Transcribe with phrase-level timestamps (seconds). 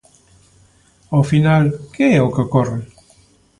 [1.15, 1.63] Ao final,
[1.93, 2.81] ¿que é o que ocorre?